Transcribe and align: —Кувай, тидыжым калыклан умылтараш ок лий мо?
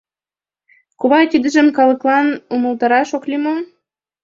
—Кувай, 0.99 1.25
тидыжым 1.31 1.67
калыклан 1.77 2.27
умылтараш 2.55 3.09
ок 3.17 3.23
лий 3.29 3.41
мо? 3.45 3.55